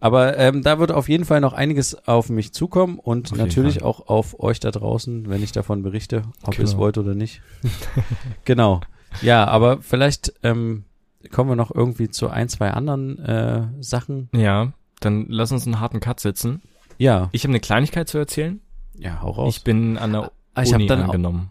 [0.01, 3.83] Aber ähm, da wird auf jeden Fall noch einiges auf mich zukommen und Auf natürlich
[3.83, 6.83] auch auf euch da draußen, wenn ich davon berichte, ob ihr es Genau.
[6.83, 7.41] wollt oder nicht.
[8.45, 8.81] genau.
[9.23, 10.85] Ja, aber vielleicht ähm,
[11.33, 14.29] kommen wir noch irgendwie zu ein, zwei anderen äh, Sachen.
[14.35, 14.73] Ja,
[15.05, 16.63] dann lass uns einen harten Cut setzen.
[16.99, 17.29] Ja.
[17.33, 18.61] Ich habe eine Kleinigkeit zu erzählen.
[18.97, 19.57] Ja, hau raus.
[19.57, 21.51] Ich bin an der Ah, ich Uni dann angenommen.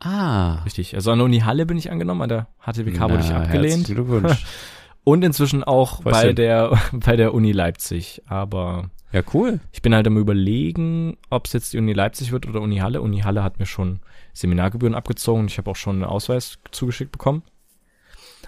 [0.00, 0.62] ah.
[0.64, 0.94] Richtig.
[0.94, 3.86] Also an der Uni Halle bin ich angenommen, an der HTWK wurde ich Na, abgelehnt.
[3.86, 4.44] Glückwunsch.
[5.04, 6.36] Und inzwischen auch Was bei denn?
[6.36, 8.22] der, bei der Uni Leipzig.
[8.26, 9.60] Aber ja, cool.
[9.72, 13.02] ich bin halt am überlegen, ob es jetzt die Uni Leipzig wird oder Uni Halle.
[13.02, 14.00] Uni Halle hat mir schon
[14.32, 17.42] Seminargebühren abgezogen und ich habe auch schon einen Ausweis zugeschickt bekommen.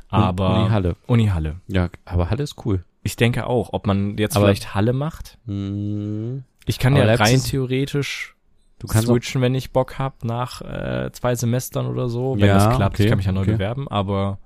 [0.09, 0.96] Aber Uni Halle.
[1.07, 1.57] Uni Halle.
[1.68, 2.85] Ja, aber Halle ist cool.
[3.03, 5.38] Ich denke auch, ob man jetzt Aber- vielleicht Halle macht.
[5.47, 8.37] Hm, Ich kann ja rein theoretisch
[8.79, 12.55] du kannst switchen, wenn ich Bock hab nach äh, zwei Semestern oder so, wenn Ja,
[12.55, 12.97] das klappt.
[12.97, 13.53] okay, ich kann mich ja neu okay.
[13.53, 14.38] bewerben, aber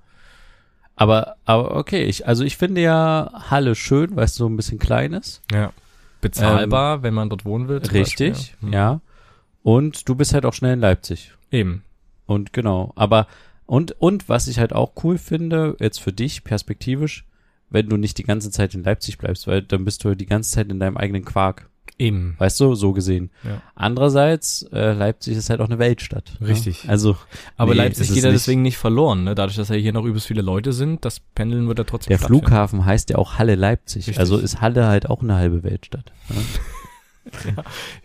[0.95, 4.79] aber, aber okay, ich, also ich finde ja Halle schön, weil es so ein bisschen
[4.79, 5.41] klein ist.
[5.51, 5.71] ja,
[6.21, 7.77] bezahlbar, wenn man dort wohnen will.
[7.77, 8.55] Richtig, Beispiel.
[8.61, 8.73] Hm.
[8.73, 9.01] ja.
[9.61, 11.33] Und du bist halt auch schnell in Leipzig.
[11.51, 11.83] Eben.
[12.25, 13.27] Und genau, aber
[13.67, 17.25] und und was ich halt auch cool finde, jetzt für dich perspektivisch,
[17.69, 20.51] wenn du nicht die ganze Zeit in Leipzig bleibst, weil dann bist du die ganze
[20.51, 22.35] Zeit in deinem eigenen Quark, Eben.
[22.37, 23.31] weißt du, so gesehen.
[23.43, 23.61] Ja.
[23.75, 26.37] Andererseits, äh, Leipzig ist halt auch eine Weltstadt.
[26.41, 26.83] Richtig.
[26.83, 26.91] Ne?
[26.91, 27.17] Also,
[27.55, 29.35] Aber Nee, Leipzig geht ja deswegen nicht verloren, ne?
[29.35, 32.19] Dadurch, dass ja hier noch übelst viele Leute sind, das Pendeln wird ja trotzdem der.
[32.19, 34.07] Flughafen heißt ja auch Halle Leipzig.
[34.07, 34.19] Richtig.
[34.19, 36.11] Also ist Halle halt auch eine halbe Weltstadt.
[36.29, 36.35] Ne?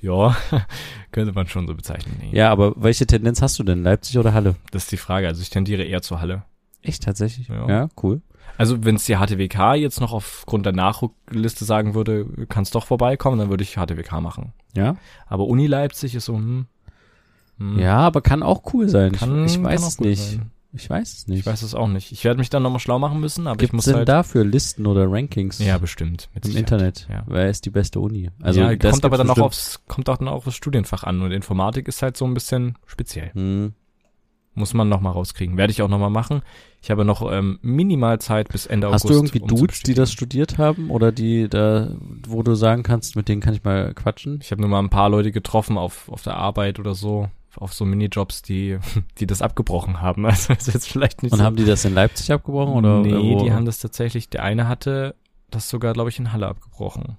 [0.01, 0.37] Ja,
[1.13, 2.17] könnte man schon so bezeichnen.
[2.21, 2.37] Nee.
[2.37, 3.85] Ja, aber welche Tendenz hast du denn?
[3.85, 4.57] Leipzig oder Halle?
[4.73, 5.29] Das ist die Frage.
[5.29, 6.43] Also ich tendiere eher zur Halle.
[6.83, 7.49] Echt tatsächlich?
[7.49, 7.69] Ja.
[7.69, 8.21] ja cool.
[8.59, 13.39] Also wenn es die HTWK jetzt noch aufgrund der Nachrückliste sagen würde, kannst doch vorbeikommen,
[13.39, 14.53] dann würde ich HTWK machen.
[14.77, 14.97] Ja.
[15.27, 16.67] Aber Uni Leipzig ist so, hm,
[17.59, 19.13] hm, Ja, aber kann auch cool sein.
[19.13, 20.23] kann, ich, ich weiß es nicht.
[20.33, 20.51] sein.
[20.75, 21.41] Ich weiß es nicht.
[21.41, 22.13] Ich weiß es auch nicht.
[22.13, 24.09] Ich werde mich dann nochmal schlau machen müssen, aber ich Gibt es muss denn halt.
[24.09, 26.31] dafür Listen oder Rankings ja, bestimmt.
[26.35, 26.73] Mit im Sicherheit.
[26.73, 27.09] Internet?
[27.11, 27.25] Ja.
[27.27, 28.31] Wer ist die beste Uni?
[28.41, 31.05] Also ja, das kommt aber gibt's dann auch aufs, kommt auch dann auch aufs Studienfach
[31.05, 33.33] an und Informatik ist halt so ein bisschen speziell.
[33.35, 33.75] Hm.
[34.55, 35.57] Muss man nochmal rauskriegen.
[35.57, 36.43] Werde ich auch nochmal machen.
[36.83, 39.11] Ich habe noch ähm, minimal Zeit bis Ende Hast August.
[39.11, 41.89] du irgendwie um Dudes, die das studiert haben oder die da,
[42.29, 44.41] wo du sagen kannst, mit denen kann ich mal quatschen?
[44.43, 47.73] Ich habe nur mal ein paar Leute getroffen auf, auf der Arbeit oder so, auf
[47.73, 48.79] so Minijobs, die,
[49.19, 50.27] die das abgebrochen haben.
[50.27, 51.45] Also ist jetzt vielleicht nicht Und so.
[51.45, 53.01] haben die das in Leipzig abgebrochen oder?
[53.01, 53.45] nee, irgendwo?
[53.45, 55.15] die haben das tatsächlich, der eine hatte
[55.51, 57.17] das sogar, glaube ich, in Halle abgebrochen.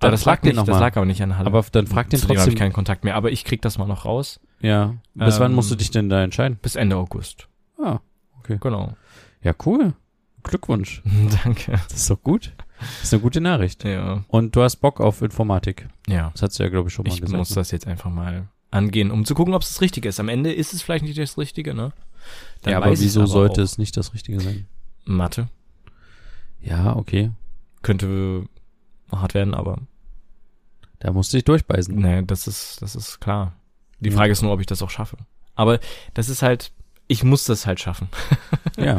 [0.00, 1.46] Aber das lag den nicht, das lag aber nicht an Halle.
[1.46, 2.52] Aber dann frag den Zu dem habe trotzdem.
[2.54, 3.16] ich keinen Kontakt mehr.
[3.16, 4.40] Aber ich krieg das mal noch raus.
[4.60, 4.94] ja.
[5.14, 6.58] Bis wann Ähm, musst du dich denn da entscheiden?
[6.62, 7.48] Bis Ende August.
[7.82, 7.98] Ah,
[8.44, 8.94] Genau.
[9.42, 9.92] ja, cool.
[10.44, 11.02] Glückwunsch.
[11.44, 11.72] Danke.
[11.72, 12.52] Das ist doch gut.
[12.78, 13.82] Das ist eine gute Nachricht.
[13.84, 14.22] Ja.
[14.28, 15.88] Und du hast Bock auf Informatik.
[16.06, 16.30] Ja.
[16.32, 17.36] Das hast du ja, glaube ich, schon mal Ich gesagt.
[17.36, 17.56] muss ne?
[17.56, 20.20] das jetzt einfach mal angehen, um zu gucken, ob es das Richtige ist.
[20.20, 21.92] Am Ende ist es vielleicht nicht das Richtige, ne?
[22.62, 23.64] Dann ja, aber wieso sollte auch.
[23.64, 24.66] es nicht das Richtige sein?
[25.04, 25.48] Mathe
[26.60, 27.30] Ja, okay.
[27.82, 28.44] könnte
[29.12, 29.78] hart werden, aber
[31.00, 31.94] Da musst du dich durchbeißen.
[31.94, 33.54] ne, das ist, das ist klar.
[34.00, 34.16] Die Ja.
[34.16, 35.16] Frage ist nur, ob ich das auch schaffe.
[35.54, 35.80] Aber
[36.14, 36.72] das ist halt,
[37.08, 38.08] ich muss das halt schaffen.
[38.76, 38.98] Ja.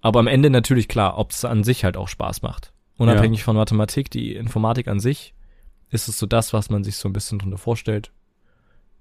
[0.00, 2.72] Aber am Ende natürlich klar, ob es an sich halt auch Spaß macht.
[2.96, 5.34] Unabhängig von Mathematik, die Informatik an sich,
[5.90, 8.10] ist es so das, was man sich so ein bisschen drunter vorstellt.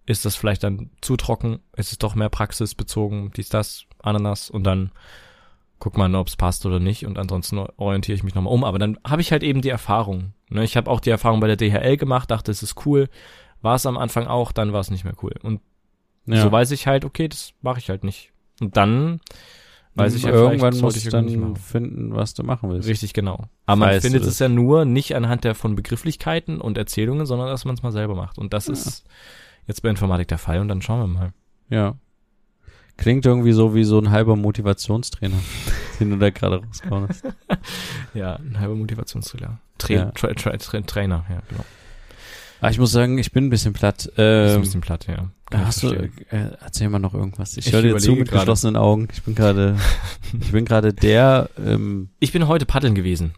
[0.06, 1.60] Ist das vielleicht dann zu trocken?
[1.76, 3.32] Ist es doch mehr praxisbezogen?
[3.32, 4.92] Dies, das, Ananas und dann
[5.80, 8.64] guck mal, ob es passt oder nicht und ansonsten orientiere ich mich nochmal um.
[8.64, 10.34] Aber dann habe ich halt eben die Erfahrung.
[10.50, 10.64] Ne?
[10.64, 13.10] Ich habe auch die Erfahrung bei der DHL gemacht, dachte, es ist cool.
[13.62, 15.34] War es am Anfang auch, dann war es nicht mehr cool.
[15.42, 15.62] Und
[16.26, 16.42] ja.
[16.42, 18.32] so weiß ich halt, okay, das mache ich halt nicht.
[18.62, 19.20] Und dann
[19.96, 22.88] weiß ich ja, Irgendwann musst sollte ich dann finden, was du machen willst.
[22.88, 23.46] Richtig, genau.
[23.66, 27.66] Aber man findet es ja nur nicht anhand der von Begrifflichkeiten und Erzählungen, sondern dass
[27.66, 28.38] man es mal selber macht.
[28.38, 28.74] Und das Ja.
[28.74, 29.06] ist
[29.68, 31.34] jetzt bei Informatik der Fall und dann schauen wir mal.
[31.70, 31.96] Ja.
[32.98, 35.36] Klingt irgendwie so wie so ein halber Motivationstrainer,
[36.00, 37.24] den du da gerade rausgehauen hast.
[38.14, 39.60] Ja, ein halber Motivationstrailer.
[39.78, 40.12] Tra Ja.
[40.12, 41.66] Tra Tra Tra Trainer, ja, genau.
[42.62, 44.10] Ah, ich muss sagen, ich bin ein bisschen platt.
[44.18, 45.30] Ähm, ein bisschen platt, ja.
[45.50, 46.10] Kann hast du, äh,
[46.64, 47.58] erzähl mal noch irgendwas.
[47.58, 48.40] Ich, Ich höre dir zu mit gerade.
[48.40, 49.10] geschlossenen Augen.
[49.12, 49.76] Ich bin gerade,
[50.42, 53.34] ich bin gerade der, ähm, Ich bin heute paddeln gewesen.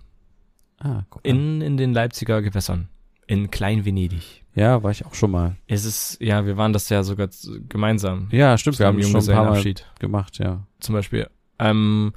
[0.79, 1.29] Ah, guck mal.
[1.31, 2.87] In, in den Leipziger Gewässern.
[3.25, 4.43] In Klein-Venedig.
[4.57, 5.55] Ja, war ich auch schon mal.
[5.67, 7.29] Es ist, ja, wir waren das ja sogar
[7.69, 8.27] gemeinsam.
[8.31, 10.65] Ja, stimmt, wir haben schon ein paar Mal Junggesellenabschied gemacht, ja.
[10.79, 11.29] zum Beispiel.
[11.59, 12.13] Ähm,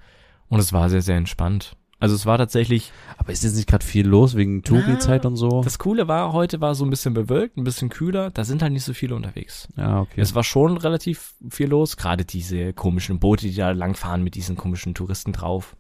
[0.49, 1.77] und es war sehr, sehr entspannt.
[1.99, 5.61] Also es war tatsächlich, Aber ist jetzt nicht gerade viel los wegen Touri-Zeit und so?
[5.63, 8.73] das Coole war, heute war so ein bisschen bewölkt, ein bisschen kühler, da sind halt
[8.73, 9.69] nicht so viele unterwegs.
[9.77, 10.19] ja, okay.
[10.19, 14.57] Es war schon relativ viel los, gerade diese komischen Boote, die da langfahren mit diesen
[14.57, 15.77] komischen Touristen drauf,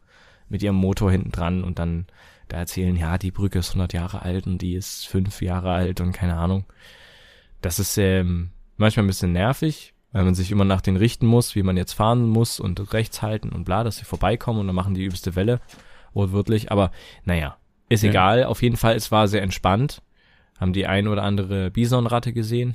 [0.50, 2.06] mit ihrem Motor hinten dran und dann
[2.50, 6.00] da erzählen, ja, die Brücke ist 100 Jahre alt und die ist fünf Jahre alt
[6.00, 6.64] und keine Ahnung.
[7.62, 11.54] Das ist ähm, manchmal ein bisschen nervig, weil man sich immer nach den richten muss,
[11.54, 14.76] wie man jetzt fahren muss und rechts halten und bla, dass sie vorbeikommen und dann
[14.76, 15.60] machen die übelste Welle,
[16.12, 16.70] wortwörtlich.
[16.72, 16.90] Aber
[17.24, 17.56] naja,
[17.88, 18.10] ist Ja.
[18.10, 18.44] egal.
[18.44, 20.02] Auf jeden Fall, es war sehr entspannt.
[20.58, 22.74] Haben die ein oder andere Bisonratte gesehen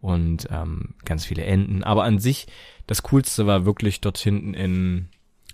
[0.00, 1.84] und ähm, ganz viele Enten.
[1.84, 2.46] Aber an sich,
[2.86, 5.08] das Coolste war wirklich dort hinten in,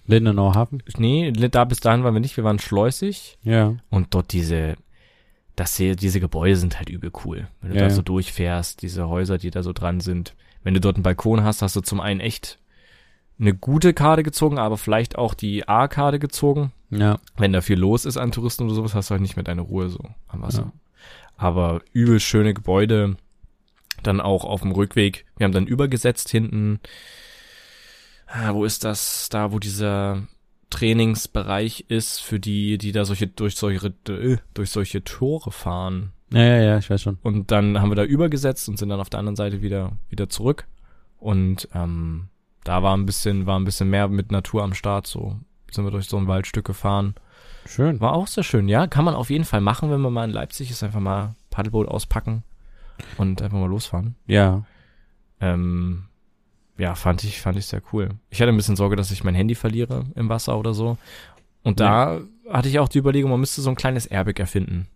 [0.06, 0.82] Lindenau Hafen?
[0.98, 3.74] nee, da bis dahin waren wir nicht, wir waren schleusig Ja.
[3.90, 4.76] und dort diese,
[5.56, 7.48] das hier, diese Gebäude sind halt übel cool.
[7.60, 10.34] Wenn du Ja, da so durchfährst, diese Häuser, die da so dran sind.
[10.62, 12.58] Wenn du dort einen Balkon hast, hast du zum einen echt
[13.38, 16.72] eine gute Karte gezogen, aber vielleicht auch die A-Karte gezogen.
[16.90, 17.18] Ja.
[17.36, 19.60] Wenn da viel los ist an Touristen oder sowas, hast du halt nicht mehr deine
[19.62, 20.62] Ruhe so am Wasser.
[20.62, 20.72] Ja.
[21.36, 23.16] Aber übel schöne Gebäude.
[24.02, 25.24] Dann auch auf dem Rückweg.
[25.36, 26.80] Wir haben dann übergesetzt hinten.
[28.26, 29.28] Ah, wo ist das?
[29.28, 30.26] Da, wo dieser
[30.70, 36.12] Trainingsbereich ist für die, die da solche durch solche äh, durch solche Tore fahren.
[36.32, 37.18] Ja, ja, ja, ich weiß schon.
[37.22, 40.28] Und dann haben wir da übergesetzt und sind dann auf der anderen Seite wieder wieder
[40.28, 40.66] zurück.
[41.18, 42.28] Und ähm,
[42.64, 45.06] da war ein bisschen war ein bisschen mehr mit Natur am Start.
[45.06, 45.38] So
[45.70, 47.14] sind wir durch so ein Waldstück gefahren.
[47.66, 48.00] Schön.
[48.00, 48.86] War auch sehr schön, ja.
[48.86, 50.82] Kann man auf jeden Fall machen, wenn man mal in Leipzig ist.
[50.82, 52.42] Einfach mal Paddelboot auspacken
[53.18, 54.16] und einfach mal losfahren.
[54.26, 54.64] Ja.
[55.40, 56.04] Ähm,
[56.78, 58.10] ja, fand ich, fand ich sehr cool.
[58.30, 60.98] Ich hatte ein bisschen Sorge, dass ich mein Handy verliere im Wasser oder so.
[61.62, 64.86] Und da hatte ich auch die Überlegung, man müsste so ein kleines Airbag erfinden.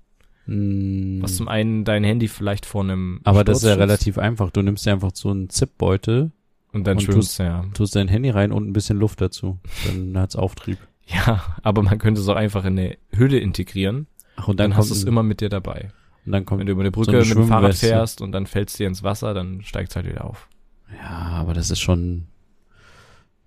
[0.46, 3.90] Mm, Was zum einen dein Handy vielleicht vor einem aber das ist ja Sturz schützt
[3.90, 4.50] relativ einfach.
[4.50, 6.32] Du nimmst dir einfach so einen Zipbeutel,
[6.72, 7.64] und dann und schwimmst du, ja.
[7.74, 9.58] tust dein Handy rein und ein bisschen Luft dazu.
[9.86, 10.78] Dann hat's Auftrieb.
[11.12, 14.06] Ja, aber man könnte es auch einfach in eine Hülle integrieren.
[14.36, 15.88] Ach, und Dann, dann, hast du es immer mit dir dabei.
[16.24, 18.30] Und dann kommt, Wenn du über eine so Brücke eine mit dem Fahrrad fährst und
[18.30, 20.48] dann fällst du dir ins Wasser, dann steigt es halt wieder auf.
[20.96, 22.26] Ja, aber das ist schon,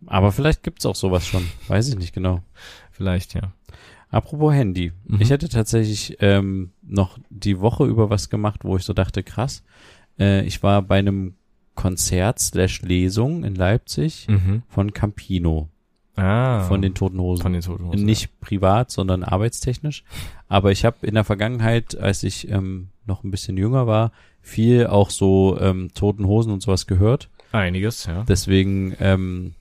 [0.06, 1.48] aber vielleicht gibt's auch sowas schon.
[1.68, 2.42] Weiß ich nicht genau.
[2.92, 3.54] Vielleicht, ja.
[4.10, 4.92] Apropos Handy.
[5.06, 5.22] Mhm.
[5.22, 9.64] Ich hätte tatsächlich ähm, noch die Woche über was gemacht, wo ich so dachte, krass.
[10.20, 11.34] Äh, ich war bei einem
[11.76, 14.62] Konzert slash Lesung in Leipzig Mhm.
[14.68, 15.70] von Campino,
[16.16, 16.62] Ah.
[16.66, 17.42] von den Toten Hosen.
[17.42, 20.04] von den Toten Hosen, Nicht privat, sondern arbeitstechnisch.
[20.48, 24.86] Aber ich habe in der Vergangenheit, als ich ähm, noch ein bisschen jünger war, viel
[24.86, 27.30] auch so ähm, Toten Hosen und sowas gehört.
[27.54, 28.24] Einiges, ja.
[28.24, 29.54] Deswegen ähm,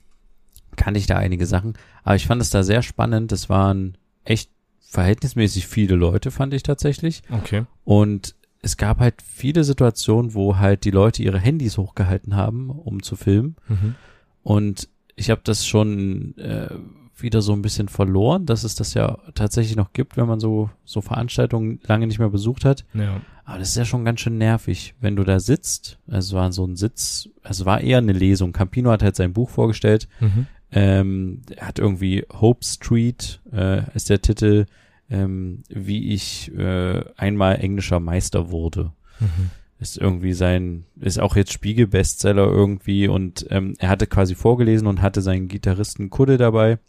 [0.75, 1.75] kann ich da einige Sachen.
[2.03, 3.31] Aber ich fand es da sehr spannend.
[3.31, 4.49] Das waren echt
[4.81, 7.21] verhältnismäßig viele Leute, fand ich tatsächlich.
[7.29, 7.65] Okay.
[7.85, 13.03] Und es gab halt viele Situationen, wo halt die Leute ihre Handys hochgehalten haben, um
[13.03, 13.55] zu filmen.
[13.67, 13.95] Mhm.
[14.41, 16.69] Und ich habe das schon äh,
[17.15, 20.69] wieder so ein bisschen verloren, dass es das ja tatsächlich noch gibt, wenn man so
[20.83, 22.85] so Veranstaltungen lange nicht mehr besucht hat.
[22.93, 23.21] Ja.
[23.45, 25.99] Aber das ist ja schon ganz schön nervig, wenn du da sitzt.
[26.07, 28.53] Es war so ein Sitz, es war eher eine Lesung.
[28.53, 30.07] Campino hat halt sein Buch vorgestellt.
[30.21, 30.47] Mhm.
[30.71, 34.65] Ähm, er hat irgendwie Hope Street äh, ist der Titel,
[35.09, 38.91] ähm, wie ich äh, einmal englischer Meister wurde.
[39.19, 39.51] Mhm.
[39.79, 45.01] Ist irgendwie sein, ist auch jetzt Spiegel-Bestseller irgendwie und ähm, er hatte quasi vorgelesen und
[45.01, 46.79] hatte seinen Gitarristen Kudde dabei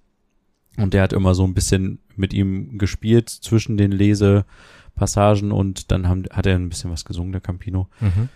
[0.76, 6.08] und der hat immer so ein bisschen mit ihm gespielt zwischen den Lesepassagen und dann
[6.08, 7.88] haben, hat er ein bisschen was gesungen, der Campino.
[8.00, 8.28] Mhm.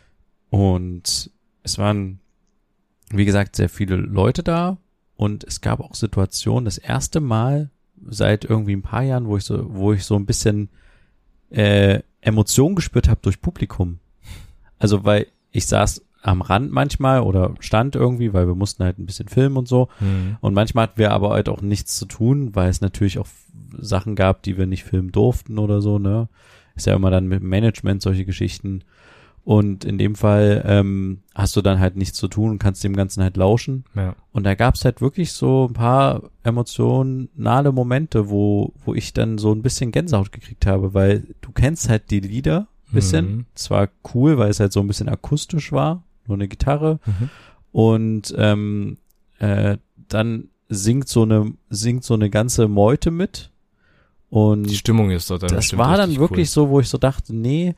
[0.51, 1.31] Und
[1.63, 2.21] es waren,
[3.11, 4.79] wie gesagt, sehr viele Leute da
[5.17, 7.71] und es gab auch Situationen, das erste Mal
[8.07, 10.69] seit irgendwie ein paar Jahren, wo ich so, wo ich so ein bisschen
[11.51, 13.99] äh, Emotionen gespürt habe durch Publikum.
[14.79, 19.07] Also weil ich saß am Rand manchmal oder stand irgendwie, weil wir mussten halt ein
[19.07, 19.89] bisschen filmen und so.
[20.01, 20.37] Mhm.
[20.41, 23.29] Und manchmal hatten wir aber halt auch nichts zu tun, weil es natürlich auch
[23.79, 26.29] Sachen gab, die wir nicht filmen durften oder so, ne?
[26.75, 28.83] Ist ja immer dann mit Management solche Geschichten.
[29.45, 32.95] Und in dem Fall ähm, hast du dann halt nichts zu tun und kannst dem
[32.95, 33.85] Ganzen halt lauschen.
[33.95, 34.15] Ja.
[34.31, 39.53] Und da gab's halt wirklich so ein paar emotionale Momente, wo, wo ich dann so
[39.53, 43.25] ein bisschen Gänsehaut gekriegt habe, weil du kennst halt die Lieder ein bisschen.
[43.25, 43.47] Mhm.
[43.55, 47.01] Zwar cool, weil es halt so ein bisschen akustisch war, nur eine Gitarre.
[47.07, 47.31] Mhm.
[47.73, 48.99] Und ähm,
[49.39, 49.77] äh,
[50.09, 53.51] dann singt so eine singt so eine ganze Meute mit.
[54.31, 57.35] Und Die Stimmung ist dort dann das war dann wirklich so, wo ich so dachte,
[57.35, 57.75] nee,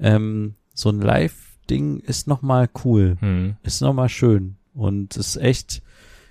[0.00, 3.28] ähm, so ein Live-Ding ist noch mal cool, Cool.
[3.28, 3.56] Mhm.
[3.62, 5.80] ist noch mal schön und ist echt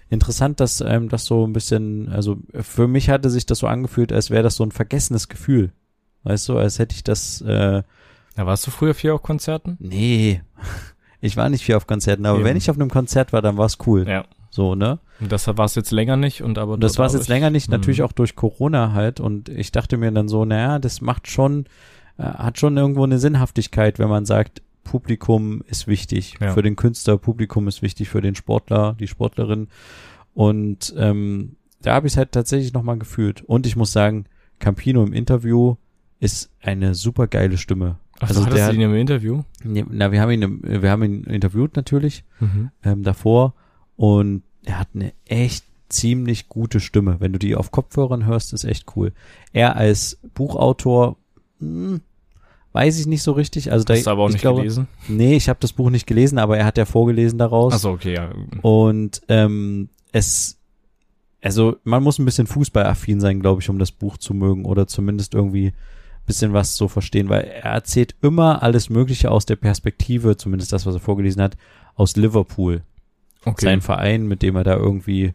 [0.09, 4.11] interessant, dass ähm, das so ein bisschen, also für mich hatte sich das so angefühlt,
[4.11, 5.71] als wäre das so ein vergessenes Gefühl.
[6.23, 7.83] Weißt du, als hätte ich das, äh,
[8.35, 9.77] Ja, warst du früher viel auf Konzerten?
[9.79, 10.41] nee,
[11.21, 12.45] ich war nicht viel auf Konzerten, aber Eben.
[12.45, 14.07] wenn ich auf einem Konzert war, dann war es cool.
[14.07, 14.25] Ja.
[14.49, 14.99] So, ne?
[15.21, 17.69] Und das war es jetzt länger nicht und aber das war es jetzt länger nicht,
[17.69, 18.05] natürlich Mhm.
[18.05, 19.19] auch durch Corona halt.
[19.21, 21.65] Und ich dachte mir dann so, naja, das macht schon,
[22.17, 26.51] äh, hat schon irgendwo eine Sinnhaftigkeit, wenn man sagt, Publikum ist wichtig Ja.
[26.51, 29.67] für den Künstler, Publikum ist wichtig für den Sportler, die Sportlerin.
[30.33, 33.41] Und ähm, da habe ich es halt tatsächlich nochmal gefühlt.
[33.43, 34.25] Und ich muss sagen,
[34.59, 35.75] Campino im Interview
[36.19, 37.97] ist eine super geile Stimme.
[38.23, 39.41] Ach, also hattest der du ihn im Interview?
[39.63, 42.23] Na, wir haben ihn, im- wir haben ihn interviewt natürlich
[42.83, 43.53] ähm, davor
[43.97, 47.17] und er hat eine echt ziemlich gute Stimme.
[47.19, 49.11] Wenn du die auf Kopfhörern hörst, ist echt cool.
[49.51, 51.17] Er als Buchautor,
[51.59, 51.99] hm,
[52.73, 53.71] weiß ich nicht so richtig.
[53.71, 54.87] Also da, Hast du aber auch ich nicht glaube, gelesen?
[55.09, 57.73] Nee, ich habe das Buch nicht gelesen, aber er hat ja vorgelesen daraus.
[57.73, 58.31] Achso, okay, ja.
[58.61, 60.57] Und ähm, es,
[61.41, 64.87] also man muss ein bisschen fußballaffin sein, glaube ich, um das Buch zu mögen oder
[64.87, 65.73] zumindest irgendwie
[66.25, 70.85] bisschen was zu verstehen, weil er erzählt immer alles Mögliche aus der Perspektive, zumindest das,
[70.85, 71.57] was er vorgelesen hat,
[71.95, 72.81] aus Liverpool.
[73.43, 73.65] Okay.
[73.65, 75.33] Sein Verein, mit dem er da irgendwie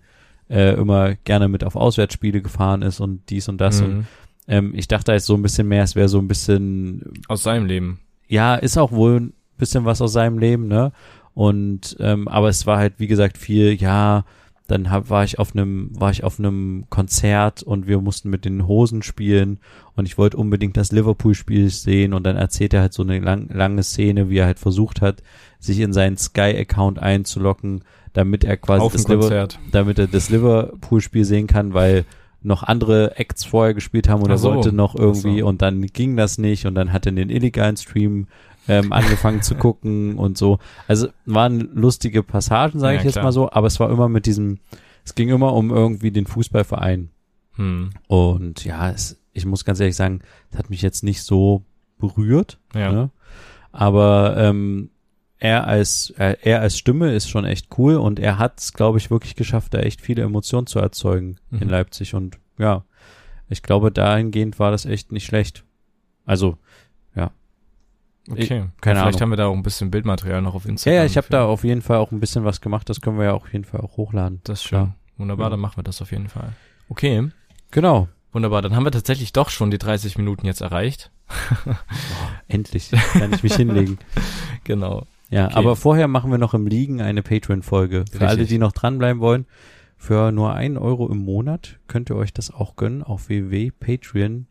[0.48, 3.80] äh, immer gerne mit auf Auswärtsspiele gefahren ist und dies und das.
[3.80, 4.06] Und Mhm.
[4.48, 7.66] ähm, ich dachte jetzt so ein bisschen mehr, es wäre so ein bisschen Aus seinem
[7.66, 8.00] Leben.
[8.28, 10.92] ja, ist auch wohl ein bisschen was aus seinem Leben, ne?
[11.34, 14.24] Und ähm, aber es war halt wie gesagt viel, ja,
[14.66, 18.44] dann hab, war ich auf einem war ich auf einem Konzert und wir mussten mit
[18.44, 19.58] den Hosen spielen
[19.94, 23.18] und ich wollte unbedingt das Liverpool Spiel sehen und dann erzählt er halt so eine
[23.20, 25.22] lang, lange Szene, wie er halt versucht hat,
[25.60, 29.58] sich in seinen Sky Account einzuloggen, damit er quasi das Liver Konzert.
[29.72, 32.04] damit er das Liverpool Spiel sehen kann, weil
[32.42, 34.54] noch andere Acts vorher gespielt haben er Ach so.
[34.54, 35.46] wollte noch irgendwie so.
[35.46, 38.26] und dann ging das nicht und dann hat er den illegalen Stream
[38.68, 40.58] ähm, angefangen zu gucken und so.
[40.88, 43.24] Also waren lustige Passagen, sage Ja, ich jetzt klar.
[43.24, 44.58] mal so, aber es war immer mit diesem,
[45.04, 47.10] es ging immer um irgendwie den Fußballverein.
[47.56, 47.90] Hm.
[48.06, 51.62] Und ja, es, ich muss ganz ehrlich sagen, es hat mich jetzt nicht so
[51.98, 52.58] berührt.
[52.74, 52.92] Ja.
[52.92, 53.10] Ne?
[53.72, 54.90] Aber ähm,
[55.38, 58.98] er als er, er als Stimme ist schon echt cool und er hat es, glaube
[58.98, 61.68] ich, wirklich geschafft, da echt viele Emotionen zu erzeugen in Mhm.
[61.68, 62.14] Leipzig.
[62.14, 62.84] Und ja,
[63.48, 65.64] ich glaube, dahingehend war das echt nicht schlecht.
[66.24, 66.58] Also,
[68.30, 68.42] Okay.
[68.42, 69.20] Ich- keine ja, vielleicht Ahnung.
[69.20, 70.96] haben wir da auch ein bisschen Bildmaterial noch auf ja, Instagram.
[70.96, 72.88] ja, ich habe da auf jeden Fall auch ein bisschen was gemacht.
[72.88, 74.40] Das können wir ja auf jeden Fall auch hochladen.
[74.44, 74.78] Das ist schön.
[74.78, 74.94] Klar.
[75.18, 75.50] Wunderbar, Ja.
[75.50, 76.52] dann machen wir das auf jeden Fall.
[76.88, 77.28] Okay.
[77.70, 78.08] Genau.
[78.32, 81.10] Wunderbar, dann haben wir tatsächlich doch schon die 30 Minuten jetzt erreicht.
[82.48, 83.98] Endlich kann ich mich hinlegen.
[84.64, 85.06] Genau.
[85.30, 85.54] Ja, Okay.
[85.56, 88.04] aber vorher machen wir noch im Liegen eine Patreon-Folge.
[88.10, 88.28] Für Richtig.
[88.28, 89.46] alle, die noch dranbleiben wollen,
[89.96, 94.46] für nur einen Euro im Monat könnt ihr euch das auch gönnen auf www.patreon.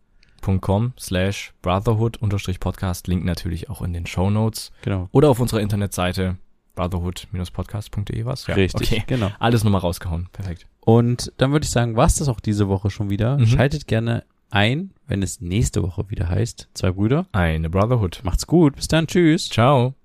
[0.45, 3.07] .com slash brotherhood unterstrich podcast.
[3.07, 5.09] Link natürlich auch in den Show Notes Genau.
[5.11, 6.37] oder auf unserer Internetseite
[6.75, 8.47] brotherhood-podcast.de was?
[8.49, 8.91] Richtig.
[8.91, 9.03] Okay.
[9.07, 9.31] Genau.
[9.39, 10.27] Alles nochmal rausgehauen.
[10.33, 10.67] Perfekt.
[10.81, 13.37] Und dann würde ich sagen, war's das auch diese Woche schon wieder.
[13.37, 13.47] Mhm.
[13.47, 16.67] Schaltet gerne ein, wenn es nächste Woche wieder heißt.
[16.73, 17.25] Zwei Brüder.
[17.31, 18.21] Eine Brotherhood.
[18.23, 18.75] Macht's gut.
[18.75, 19.07] Bis dann.
[19.07, 19.49] Tschüss.
[19.49, 19.95] Ciao.